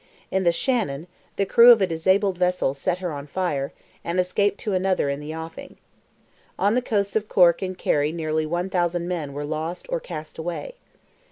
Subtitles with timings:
[0.31, 1.05] In the Shannon,
[1.35, 3.71] the crew of a disabled vessel set her on fire,
[4.03, 5.77] and escaped to another in the offing.
[6.57, 10.39] On the coasts of Cork and Kerry nearly one thousand men were lost or cast
[10.39, 10.73] away.